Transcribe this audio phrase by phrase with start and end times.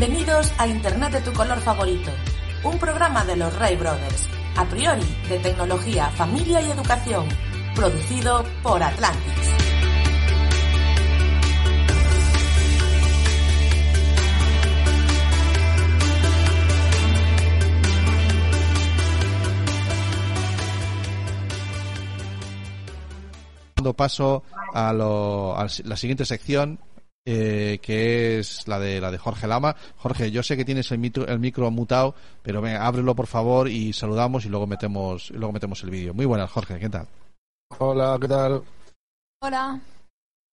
[0.00, 2.10] Bienvenidos a Internet de tu color favorito,
[2.64, 7.28] un programa de los Ray Brothers, a priori de tecnología, familia y educación,
[7.74, 9.50] producido por Atlantis.
[23.76, 26.78] dando paso a, la siguiente sección
[27.24, 29.76] eh, que es la de la de Jorge Lama.
[29.96, 33.68] Jorge, yo sé que tienes el micro, el micro mutado, pero venga, ábrelo por favor
[33.68, 36.14] y saludamos y luego metemos y luego metemos el vídeo.
[36.14, 37.06] Muy buenas, Jorge, ¿qué tal?
[37.78, 38.62] Hola, ¿qué tal?
[39.42, 39.80] Hola.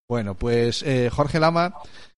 [0.10, 1.74] Bueno, pues eh, Jorge Lama,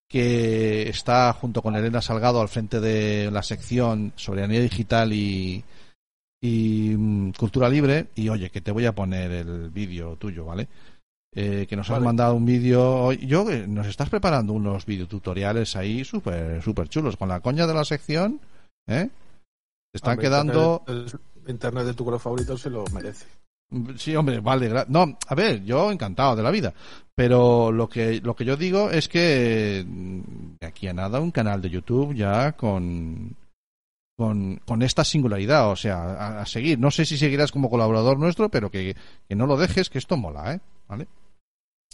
[0.08, 5.64] que está junto con Elena Salgado al frente de la sección soberanía digital y,
[6.42, 8.08] y mm, cultura libre.
[8.16, 10.68] Y oye, que te voy a poner el vídeo tuyo, ¿vale?
[11.36, 12.06] Eh, que nos has Vale.
[12.06, 13.12] mandado un vídeo.
[13.14, 17.74] Yo, eh, nos estás preparando unos videotutoriales ahí súper súper chulos con la coña de
[17.74, 18.40] la sección,
[18.88, 19.10] ¿eh?
[19.92, 20.84] Te están Hombre, quedando.
[20.88, 23.26] Internet, el internet de tu color favorito se lo merece.
[23.98, 24.72] Sí, hombre, vale.
[24.88, 26.74] No, a ver, yo encantado de la vida.
[27.14, 30.22] Pero lo que, lo que yo digo es que mm,
[30.60, 33.36] de aquí a nada un canal de YouTube ya con,
[34.18, 36.80] con, con esta singularidad, o sea, a, a seguir.
[36.80, 38.96] No sé si seguirás como colaborador nuestro, pero que,
[39.28, 40.60] que no lo dejes, que esto mola, ¿eh?
[40.88, 41.08] ¿Vale?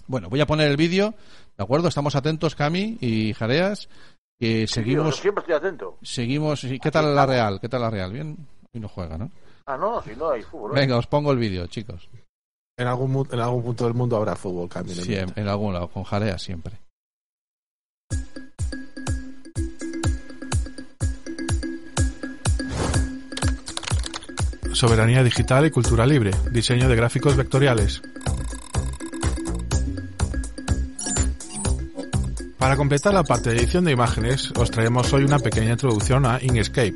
[0.08, 1.16] Bueno, voy a poner el vídeo,
[1.58, 1.88] ¿de acuerdo?
[1.88, 3.90] Estamos atentos, Cami y Jareas,
[4.40, 5.98] que Sí, tío, seguimos, siempre estoy atento.
[6.04, 6.64] seguimos.
[6.64, 7.60] ¿y ¿Qué tal la Real?
[7.60, 8.12] ¿Qué tal la Real?
[8.14, 8.38] Bien,
[8.74, 9.32] y no juega, ¿no?
[9.66, 10.72] Ah, no, si no hay fútbol.
[10.78, 10.82] ¿eh?
[10.82, 12.08] Venga, os pongo el vídeo, chicos.
[12.78, 14.90] En algún, mu- en algún punto del mundo habrá fútbol, Cami.
[14.90, 15.38] no Siempre, inventes.
[15.44, 16.78] en algún lado, con jarea siempre.
[24.74, 26.32] Soberanía digital y cultura libre.
[26.52, 28.02] Diseño de gráficos vectoriales.
[32.66, 36.40] Para completar la parte de edición de imágenes, os traemos hoy una pequeña introducción a
[36.42, 36.96] Inkscape.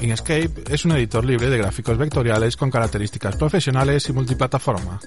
[0.00, 4.98] Inkscape es un editor libre de gráficos vectoriales con características profesionales y multiplataforma.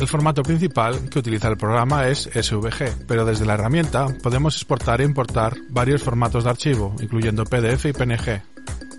[0.00, 5.00] El formato principal que utiliza el programa es SVG, pero desde la herramienta podemos exportar
[5.00, 8.42] e importar varios formatos de archivo, incluyendo PDF y PNG.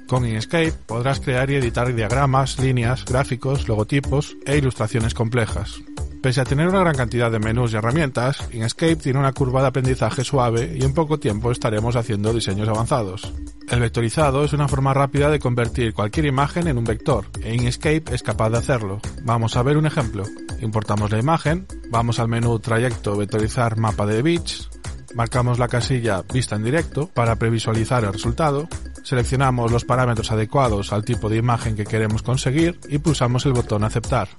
[0.06, 5.82] Con Inkscape podrás crear y editar diagramas, líneas, gráficos, logotipos e ilustraciones complejas.
[6.22, 9.70] Pese a tener una gran cantidad de menús y herramientas, Inkscape tiene una curva de
[9.70, 13.34] aprendizaje suave y en poco tiempo estaremos haciendo diseños avanzados.
[13.68, 18.04] El vectorizado es una forma rápida de convertir cualquier imagen en un vector, e Inkscape
[18.14, 19.00] es capaz de hacerlo.
[19.24, 20.24] Vamos a ver un ejemplo.
[20.62, 24.70] Importamos la imagen, vamos al menú Trayecto Vectorizar Mapa de Bits,
[25.16, 28.68] marcamos la casilla Vista en directo para previsualizar el resultado,
[29.04, 33.84] seleccionamos los parámetros adecuados al tipo de imagen que queremos conseguir y pulsamos el botón
[33.84, 34.30] Aceptar.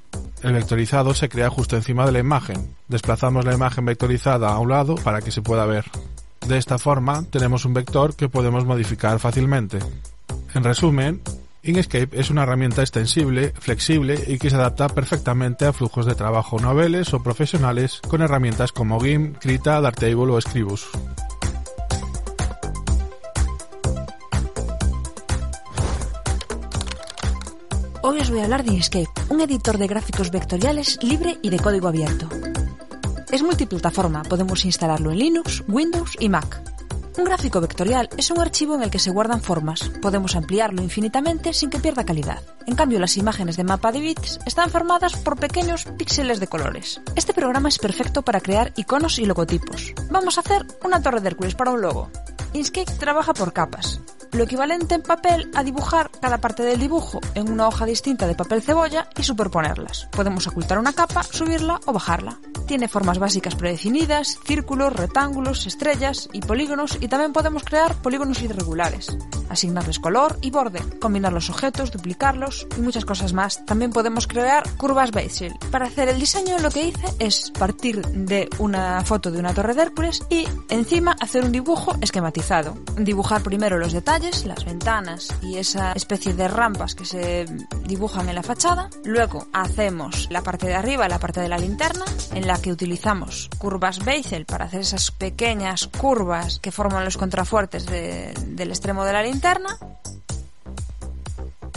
[0.42, 2.75] El vectorizado se crea justo encima de la imagen.
[2.88, 5.84] Desplazamos la imagen vectorizada a un lado para que se pueda ver.
[6.47, 9.78] De esta forma tenemos un vector que podemos modificar fácilmente.
[10.54, 11.22] En resumen,
[11.62, 16.58] Inkscape es una herramienta extensible, flexible y que se adapta perfectamente a flujos de trabajo
[16.58, 20.88] noveles o profesionales con herramientas como GIMP, Krita, Darktable o Scribus.
[28.04, 31.60] Hoy os voy a hablar de Inkscape, un editor de gráficos vectoriales libre y de
[31.60, 32.28] código abierto.
[33.30, 36.60] Es multiplataforma, podemos instalarlo en Linux, Windows y Mac.
[37.16, 39.88] Un gráfico vectorial es un archivo en el que se guardan formas.
[40.00, 42.43] Podemos ampliarlo infinitamente sin que pierda calidad.
[42.66, 47.00] En cambio, las imágenes de mapa de bits están formadas por pequeños píxeles de colores.
[47.14, 49.94] Este programa es perfecto para crear iconos y logotipos.
[50.10, 52.10] Vamos a hacer una torre de Hércules para un logo.
[52.52, 54.00] Inkscape trabaja por capas,
[54.32, 58.34] lo equivalente en papel a dibujar cada parte del dibujo en una hoja distinta de
[58.34, 60.08] papel cebolla y superponerlas.
[60.11, 62.38] Podemos ocultar una capa, subirla o bajarla.
[62.72, 69.14] Tiene formas básicas predefinidas, círculos, rectángulos, estrellas y polígonos y también podemos crear polígonos irregulares.
[69.50, 73.62] asignarles color y borde, combinar los objetos, duplicarlos y muchas cosas más.
[73.66, 75.52] También podemos crear curvas Bezier.
[75.70, 79.75] Para hacer el diseño lo que hice es partir de una foto de una torre
[79.75, 82.78] de Hércules y encima hacer un dibujo esquematizado.
[82.96, 87.44] Dibujar primero los detalles, las ventanas y esa especie de rampas que se
[87.84, 88.88] dibujan en la fachada.
[89.04, 93.50] Luego hacemos la parte de arriba, la parte de la linterna, en la que utilizamos
[93.59, 99.12] curvas Bezier para hacer esas pequeñas curvas que forman los contrafuertes de- del extremo de
[99.12, 99.76] la linterna.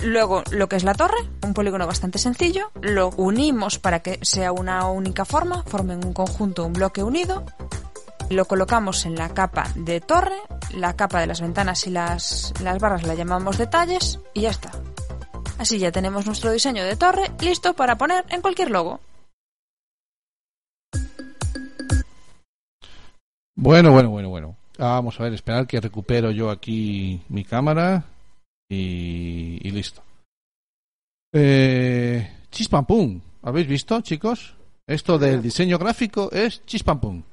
[0.04, 4.52] Luego, lo que es la torre, un polígono bastante sencillo, lo unimos para que sea
[4.52, 7.44] una única forma, formen un conjunto, un bloque unido.
[8.30, 10.38] Lo colocamos en la capa de torre,
[10.72, 14.72] la capa de las ventanas y las, las barras la llamamos detalles y ya está.
[15.58, 19.00] Así ya tenemos nuestro diseño de torre listo para poner en cualquier logo.
[23.56, 24.58] Bueno, bueno, bueno, bueno.
[24.78, 28.04] Vamos a ver, esperar que recupero yo aquí mi cámara
[28.70, 30.04] y, y listo.
[31.34, 32.86] Eh, chispam
[33.42, 34.56] ¿Habéis visto, chicos?
[34.88, 37.24] Esto del diseño gráfico es chispam pum.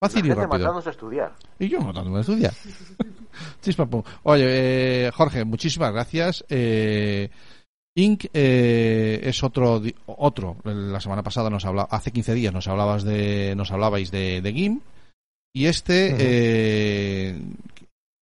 [0.00, 0.76] La Fácil y rápido.
[0.76, 1.34] a estudiar.
[1.58, 2.52] Y yo matándome a estudiar.
[3.62, 4.02] Chispam pum.
[4.24, 6.44] Oye, eh, Jorge, muchísimas gracias.
[6.50, 7.30] Eh,
[7.96, 8.26] Inc.
[8.32, 10.56] eh, es otro, otro.
[10.64, 14.52] La semana pasada nos habla, hace 15 días nos hablabas de, nos hablabais de, de
[14.52, 14.82] GIMP
[15.54, 17.38] y este, eh,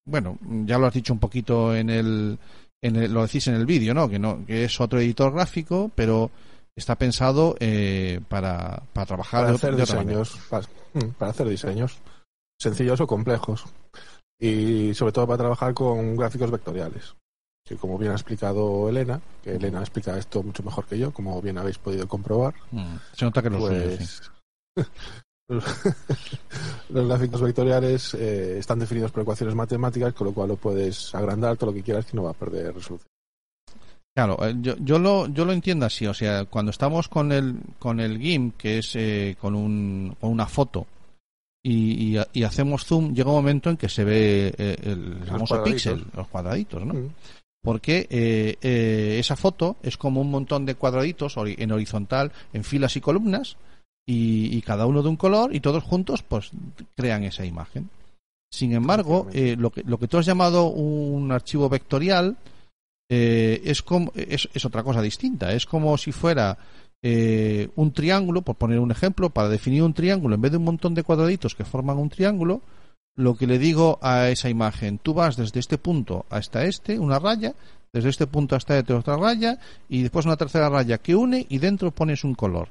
[0.07, 2.39] bueno, ya lo has dicho un poquito en el,
[2.83, 4.09] en el- lo decís en el vídeo, ¿no?
[4.09, 6.31] Que no, que es otro editor gráfico, pero
[6.77, 11.49] está pensado eh, para, para trabajar para de, hacer de diseños, para, mm, para hacer
[11.49, 11.99] diseños
[12.61, 13.65] sencillos o complejos
[14.41, 17.15] y sobre todo para trabajar con gráficos vectoriales.
[17.67, 21.41] Que como bien ha explicado Elena, que Elena explica esto mucho mejor que yo, como
[21.41, 23.97] bien habéis podido comprobar, Mm, Se nota que lo suyo, sí.
[23.97, 24.23] pues
[25.49, 25.65] los,
[26.91, 31.57] los gráficos vectoriales eh, están definidos por ecuaciones matemáticas, con lo cual lo puedes agrandar
[31.57, 33.09] todo lo que quieras que no va a perder resolución.
[34.15, 37.57] Claro, eh, yo, yo lo yo lo entiendo así, o sea, cuando estamos con el
[37.79, 40.87] con el GIMP, que es eh, con un con una foto
[41.65, 45.55] y, y, y hacemos zoom, llega un momento en que se ve eh, el famoso
[45.57, 45.93] cuadraditos.
[45.95, 46.95] píxel, los cuadraditos, ¿no?
[46.95, 47.09] Mm.
[47.65, 52.95] Porque eh, eh, esa foto es como un montón de cuadraditos en horizontal, en filas
[52.97, 53.57] y columnas,
[54.07, 56.51] y, y cada uno de un color, y todos juntos, pues
[56.95, 57.89] crean esa imagen.
[58.55, 62.37] Sin embargo, eh, lo, que, lo que tú has llamado un archivo vectorial
[63.11, 65.53] eh, es, como, es, es otra cosa distinta.
[65.53, 66.57] Es como si fuera
[67.03, 70.65] eh, un triángulo, por poner un ejemplo, para definir un triángulo, en vez de un
[70.65, 72.61] montón de cuadraditos que forman un triángulo,
[73.17, 77.19] lo que le digo a esa imagen, tú vas desde este punto hasta este, una
[77.19, 77.55] raya,
[77.93, 79.59] desde este punto hasta este otra raya,
[79.89, 82.69] y después una tercera raya que une y dentro pones un color.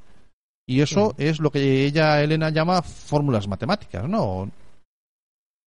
[0.66, 4.50] Y eso es lo que ella, Elena, llama fórmulas matemáticas, ¿no?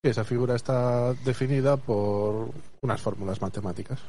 [0.04, 2.52] Esa figura está definida por
[2.82, 4.00] unas fórmulas matemáticas.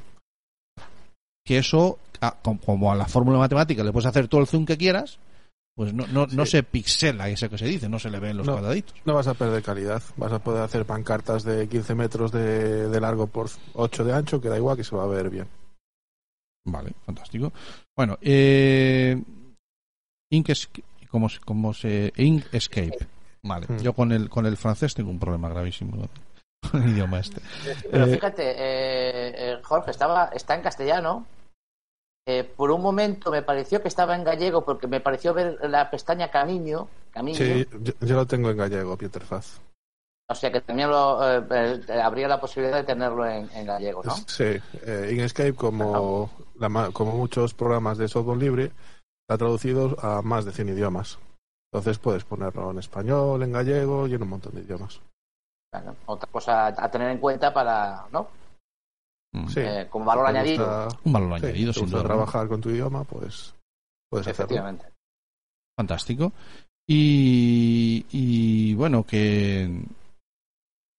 [1.44, 4.65] Que eso, a- com- como a la fórmula matemática le puedes hacer todo el zoom
[4.67, 5.19] que quieras,
[5.79, 8.45] pues no, no, no se pixela ese que se dice, no se le ven los
[8.49, 8.55] No.
[8.55, 8.97] cuadraditos.
[9.05, 10.03] No vas a perder calidad.
[10.17, 14.41] Vas a poder hacer pancartas de 15 metros de, de largo por 8 de ancho,
[14.41, 15.47] que da igual que se va a ver bien.
[16.67, 17.53] Vale, fantástico.
[17.97, 19.23] Bueno, eh,
[20.33, 20.69] Ink es-
[21.09, 22.99] como, se- como se Ink Escape.
[23.45, 23.79] Vale, Hmm.
[23.79, 26.09] yo con el con el francés tengo un problema gravísimo
[26.73, 27.41] con el idioma este.
[27.89, 31.25] Pero Eh, fíjate, eh, eh, Jorge, estaba, está en castellano.
[32.31, 35.91] Eh, por un momento me pareció que estaba en gallego porque me pareció ver la
[35.91, 36.87] pestaña Camino.
[37.11, 39.63] Camino Sí, yo, yo lo tengo en gallego, Peter Faz.
[40.29, 44.03] O sea que también lo, eh, eh, habría la posibilidad de tenerlo en, en gallego,
[44.05, 44.15] ¿no?
[44.27, 44.44] Sí,
[44.85, 48.73] eh, Inkscape, como, la ma- como muchos programas de software libre,
[49.27, 51.19] está traducido a más de 100 idiomas.
[51.73, 55.01] Entonces puedes ponerlo en español, en gallego y en un montón de idiomas.
[55.73, 58.29] Claro, Otra cosa a tener en cuenta para, ¿no?
[59.45, 59.61] Mm, Sí.
[59.61, 60.85] Eh, como valor Si añadido.
[60.85, 63.55] gusta- Un valor sí, añadido, te sin gusta trabajar con tu idioma, pues
[64.11, 64.45] puedes hacerlo.
[64.45, 64.87] Efectivamente.
[65.77, 66.33] Fantástico.
[66.89, 69.71] Y, y bueno, que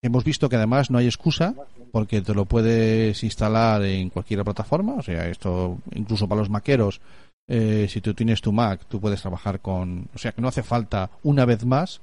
[0.04, 1.54] hemos visto que además no hay excusa
[1.92, 4.94] porque te lo puedes instalar en cualquier plataforma.
[4.96, 7.02] O sea, esto incluso para los maqueros,
[7.48, 10.08] eh, si tú tienes tu Mac, tú puedes trabajar con.
[10.14, 12.02] O sea, que no hace falta una vez más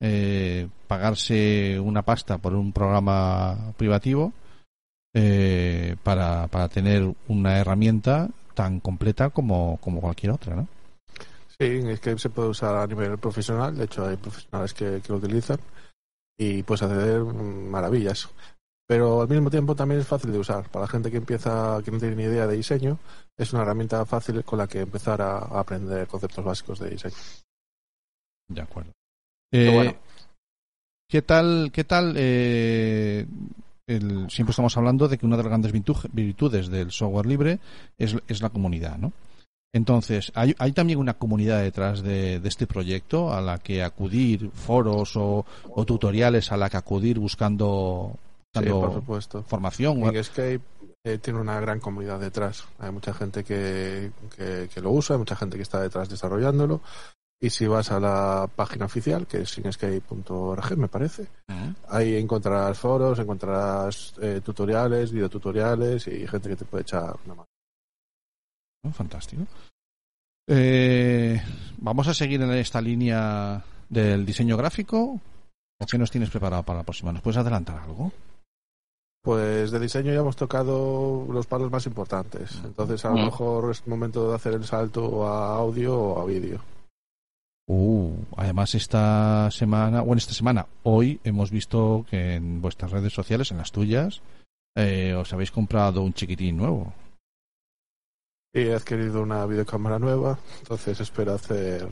[0.00, 4.32] eh, pagarse una pasta por un programa privativo
[5.14, 10.68] eh, para, para tener una herramienta tan completa como, como cualquier otra, ¿no?
[11.60, 15.16] Sí, Inkscape se puede usar a nivel profesional, de hecho hay profesionales que, que lo
[15.16, 15.58] utilizan
[16.38, 18.28] y puedes hacer maravillas.
[18.86, 20.66] Pero al mismo tiempo también es fácil de usar.
[20.70, 22.98] Para la gente que empieza, que no tiene ni idea de diseño,
[23.36, 27.16] es una herramienta fácil con la que empezar a, a aprender conceptos básicos de diseño.
[28.48, 28.92] De acuerdo.
[29.52, 29.94] Qué Eh, bueno.
[31.10, 33.26] ¿Qué tal, qué tal eh,
[33.88, 37.58] el- siempre estamos hablando de que una de las grandes virtu- virtudes del software libre
[37.98, 39.12] es, es la comunidad, ¿no?
[39.72, 44.50] Entonces, hay, hay también una comunidad detrás de, de este proyecto a la que acudir,
[44.54, 48.12] foros o, o tutoriales a la que acudir buscando,
[48.54, 49.42] Sí, buscando por supuesto.
[49.42, 49.98] formación.
[49.98, 50.60] Inkscape
[51.04, 52.64] eh, tiene una gran comunidad detrás.
[52.78, 56.80] Hay mucha gente que, que, que lo usa, hay mucha gente que está detrás desarrollándolo.
[57.40, 61.28] Y si vas a la página oficial, que es inkscape.org, me parece,
[61.88, 67.48] ahí encontrarás foros, encontrarás eh, tutoriales, videotutoriales y gente que te puede echar una mano.
[68.84, 69.42] Oh, Fantástico.
[70.48, 71.40] Eh,
[71.78, 75.20] Vamos a seguir en esta línea del diseño gráfico.
[75.80, 77.12] ¿O qué nos tienes preparado para la próxima?
[77.12, 78.10] ¿Nos puedes adelantar algo?
[79.22, 82.60] Pues de diseño ya hemos tocado los palos más importantes.
[82.64, 83.24] Entonces a lo Mm.
[83.26, 86.60] mejor es momento de hacer el salto a audio o a vídeo.
[87.70, 93.50] Uh, además esta semana, bueno, esta semana, hoy hemos visto que en vuestras redes sociales,
[93.50, 94.22] en las tuyas,
[94.74, 96.94] eh, os habéis comprado un chiquitín nuevo.
[98.54, 101.86] Y he adquirido una videocámara nueva, entonces espero hacer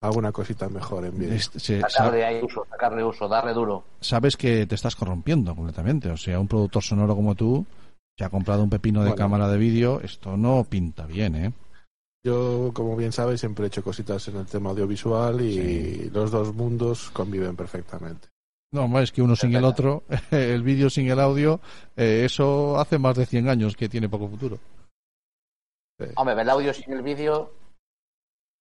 [0.00, 1.34] alguna cosita mejor en vídeo.
[1.34, 3.84] Este- se- sa- Sacarle ahí uso, sacarle uso, darle duro.
[4.00, 6.08] sabes que te estás corrompiendo completamente.
[6.10, 7.66] O sea, un productor sonoro como tú,
[8.16, 9.22] que ha comprado un pepino de Bueno.
[9.22, 11.52] cámara de vídeo, esto no pinta bien, ¿eh?
[12.24, 16.10] Yo, como bien sabes, siempre he hecho cositas en el tema audiovisual y Sí.
[16.10, 18.28] los dos mundos conviven perfectamente.
[18.72, 21.60] No, más es que uno sin el otro, el vídeo sin el audio,
[21.96, 24.58] eh, eso hace más de 100 años que tiene poco futuro.
[26.16, 27.52] Hombre, el audio sin el vídeo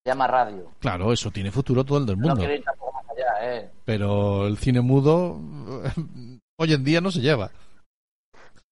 [0.04, 0.72] se llama radio.
[0.80, 2.40] Claro, eso tiene futuro todo el del No mundo.
[2.40, 3.70] quiero ir tampoco más allá, ¿eh?
[3.86, 5.40] Pero el cine mudo
[6.60, 7.52] hoy en día no se lleva.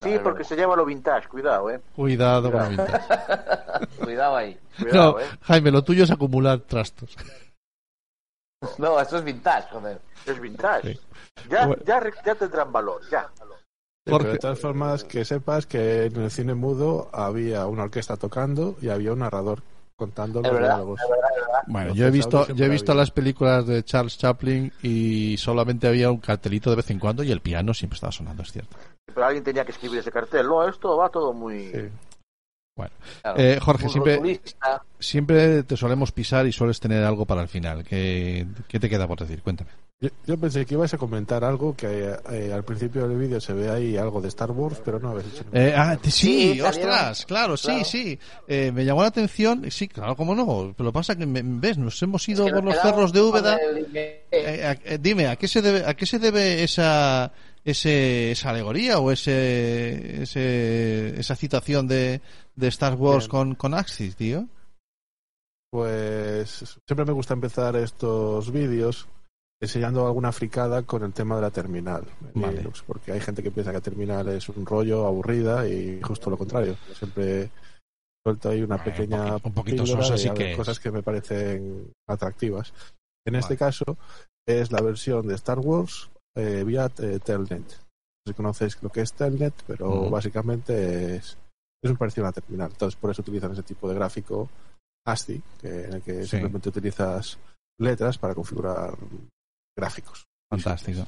[0.01, 1.81] Sí, porque se llama lo vintage, cuidado, eh.
[1.95, 3.87] Cuidado con la vintage.
[4.03, 4.57] Cuidado ahí.
[4.79, 5.25] Cuidado, No, eh.
[5.41, 7.15] Jaime, lo tuyo es acumular trastos.
[8.77, 10.01] No, esto es vintage, joder.
[10.25, 10.93] Es vintage.
[10.93, 10.99] Sí.
[11.49, 11.81] Ya, Bueno.
[11.85, 13.25] ya, ya tendrán valor, ya.
[14.03, 18.75] Pero de todas formas, que sepas que en el cine mudo había una orquesta tocando
[18.81, 19.61] y había un narrador
[19.95, 20.99] contando los diálogos.
[21.67, 23.01] Bueno, yo he visto, yo he visto había.
[23.03, 27.31] las películas de Charles Chaplin y solamente había un cartelito de vez en cuando y
[27.31, 28.75] el piano siempre estaba sonando, es cierto.
[29.13, 30.45] Pero alguien tenía que escribir ese cartel.
[30.47, 31.71] No, esto va todo muy...
[31.71, 31.89] Sí.
[33.23, 33.37] Claro.
[33.37, 34.81] Eh, Jorge, siempre, rotulista.
[34.99, 37.83] siempre te solemos pisar y sueles tener algo para el final.
[37.83, 39.41] ¿Qué, qué te queda por decir?
[39.41, 39.69] Cuéntame.
[39.99, 43.51] Yo, yo pensé que ibas a comentar algo que eh, al principio del vídeo se
[43.51, 45.67] ve ahí algo de Star Wars, pero no habéis nada.
[45.67, 46.11] Eh, ah, sí,
[46.53, 47.83] Sí, ostras, salieron- claro, sí, claro.
[47.83, 48.19] sí.
[48.47, 50.73] Eh, me llamó la atención, sí, claro, cómo no.
[50.77, 53.57] Pero lo pasa que, me- ves, nos hemos ido Que por los cerros de Úbeda.
[53.57, 57.29] el- Eh, eh, dime, ¿a qué se debe, a qué se debe esa,
[57.71, 62.21] ese, esa alegoría o ese, ese, esa citación de,
[62.55, 63.29] de Star Wars Bien.
[63.31, 64.47] con, con Axis, tío?
[65.71, 69.07] Pues siempre me gusta empezar estos vídeos
[69.61, 72.57] enseñando alguna fricada con el tema de la terminal Vale.
[72.57, 76.29] Linux, porque hay gente que piensa que la terminal es un rollo aburrida y justo
[76.29, 76.75] lo contrario.
[76.97, 77.51] Siempre
[78.25, 81.03] suelto ahí una Bueno, un pequeña poquito- un poquito sosa sí que cosas que me
[81.03, 82.73] parecen atractivas.
[83.27, 83.97] En este caso
[84.47, 86.09] es la versión de Star Wars
[86.39, 87.61] eh, vía eh, Telnet.
[87.61, 91.37] No sé si conocéis lo que es Telnet, pero básicamente es,
[91.83, 92.69] es un parecido a una terminal.
[92.71, 94.49] Entonces por eso utilizan ese tipo de gráfico
[95.05, 96.29] ASCII, que, en el que Sí.
[96.31, 97.37] simplemente utilizas
[97.79, 98.97] letras para configurar
[99.77, 100.25] gráficos.
[100.51, 101.07] Fantástico.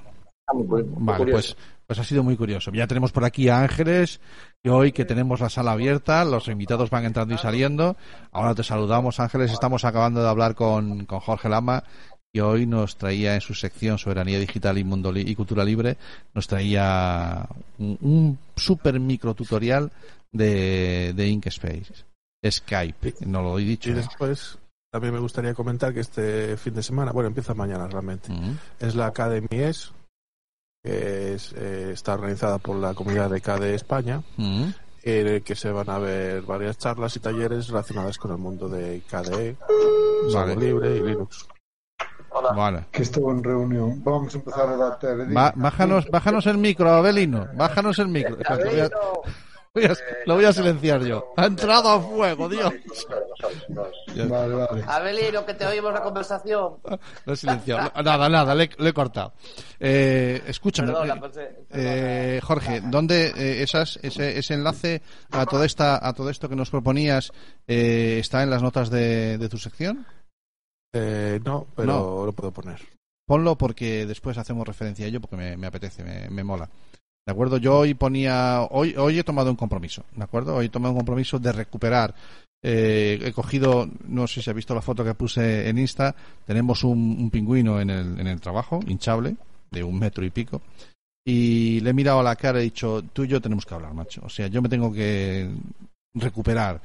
[0.53, 1.55] Muy Vale, pues,
[1.87, 2.71] pues ha sido muy curioso.
[2.73, 4.19] Ya tenemos por aquí a Ángeles,
[4.63, 7.95] y hoy que tenemos la sala abierta, los invitados van entrando y saliendo.
[8.31, 9.51] Ahora te saludamos, Ángeles.
[9.51, 11.83] Estamos acabando de hablar con, con Jorge Lama,
[12.33, 15.97] y hoy nos traía en su sección Soberanía Digital y Mundo Li- y Cultura Libre,
[16.33, 17.45] nos traía
[17.79, 19.91] un, un super micro tutorial
[20.31, 22.05] de, de Inkspace.
[22.49, 23.89] Skype, no lo he dicho.
[23.89, 23.95] Y ¿eh?
[23.97, 24.57] después
[24.91, 28.29] también me gustaría comentar que este fin de semana, bueno, empieza mañana realmente,
[28.79, 29.91] es la Academy ES,
[30.83, 35.69] que es, eh, está organizada por la comunidad de KDE España, en el que se
[35.71, 39.55] van a ver varias charlas y talleres relacionadas con el mundo de KDE,
[40.33, 40.55] Vale.
[40.55, 41.47] libre y Linux.
[42.55, 42.85] Vale.
[42.91, 44.03] que estoy en reunión.
[44.03, 45.25] Vamos a empezar a dar tele.
[45.33, 47.47] Ba- bájanos, bájanos el micro, Abelino.
[47.55, 48.37] Bájanos el micro.
[48.39, 48.89] Espera, lo, voy a,
[49.73, 51.33] voy a- lo voy a silenciar yo.
[51.37, 52.73] Ha entrado a fuego, Dios.
[54.27, 54.83] Vale, vale.
[54.87, 56.73] Abelino, que te oímos la conversación.
[57.25, 57.91] Lo he silenciado.
[58.03, 59.33] Nada, nada, le, le he cortado.
[59.79, 60.91] Eh, escúchame.
[60.91, 66.05] Perdona, eh, pues, eh, eh, Jorge, ¿dónde eh, esas, ese, ese enlace a toda esta,
[66.07, 67.31] a todo esto que nos proponías
[67.67, 70.05] eh, está en las notas de, de tu sección?
[70.93, 72.79] Eh, no, pero lo puedo poner.
[73.25, 76.69] Ponlo porque después hacemos referencia a ello porque me, me apetece, me, me mola.
[77.25, 77.57] ¿De acuerdo?
[77.57, 80.55] Yo hoy ponía, hoy, hoy he tomado un compromiso, ¿de acuerdo?
[80.55, 82.13] Hoy he tomado un compromiso de recuperar.
[82.63, 86.83] eh, he cogido, no sé si ha visto la foto que puse en Insta, tenemos
[86.83, 89.35] un, un pingüino en el, en el trabajo, hinchable,
[89.69, 90.61] de un metro y pico,
[91.25, 93.75] y le he mirado a la cara y he dicho, tú y yo tenemos que
[93.75, 94.21] hablar, macho.
[94.25, 95.47] O sea, yo me tengo que
[96.15, 96.81] recuperar.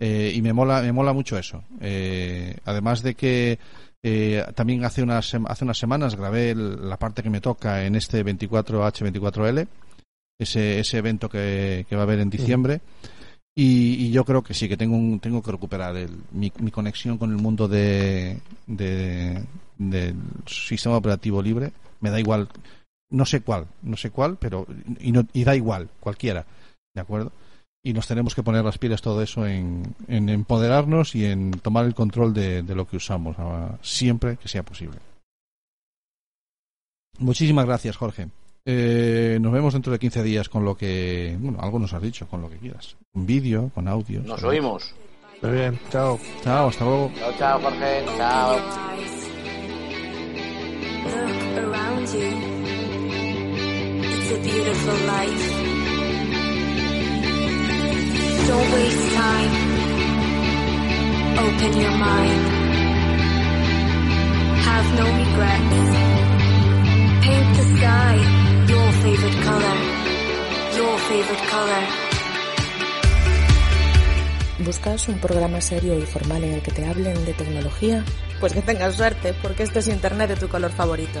[0.00, 1.64] Eh, y me mola, me mola mucho eso.
[1.80, 3.58] Eh, además de que
[4.02, 7.96] eh, también hace unas, hace unas semanas grabé el- la parte que me toca en
[7.96, 9.66] este 24H24L,
[10.38, 12.80] ese, ese evento que, que va a haber en diciembre.
[13.56, 16.70] Y, y yo creo que sí, que tengo, un- tengo que recuperar el- mi, mi
[16.70, 18.38] conexión con el mundo de,
[18.68, 19.42] de-
[19.78, 20.14] del
[20.46, 21.72] sistema operativo libre.
[22.00, 22.48] Me da igual,
[23.10, 24.64] no sé cuál, no sé cuál, pero
[25.00, 26.46] y, no- y da igual, cualquiera,
[26.94, 27.32] ¿de acuerdo?
[27.88, 31.86] Y nos tenemos que poner las pilas todo eso en, en empoderarnos y en tomar
[31.86, 33.34] el control de, de lo que usamos
[33.80, 34.98] siempre que sea posible.
[37.18, 38.28] Muchísimas gracias, Jorge.
[38.66, 42.28] Eh, nos vemos dentro de 15 días con lo que, bueno, algo nos has dicho,
[42.28, 42.94] con lo que quieras.
[43.14, 44.20] Un vídeo, con audio.
[44.20, 44.94] Nos oímos.
[45.40, 46.20] Muy bien, chao.
[46.44, 47.10] Chao, hasta luego.
[47.18, 48.04] Chao, chao, Jorge.
[48.18, 48.56] Chao.
[51.06, 52.28] Look around you.
[54.02, 55.57] It's a beautiful life.
[58.48, 59.52] Don't waste time.
[61.44, 62.44] Open your mind.
[64.66, 65.80] Have no regrets.
[67.24, 68.14] Paint the sky
[68.72, 69.78] your favorite color.
[70.78, 71.84] Your favorite color.
[74.64, 78.04] ¿Buscas un programa serio y formal en el que te hablen de tecnología?
[78.40, 81.20] Pues que tengas suerte, porque este es Internet de tu color favorito.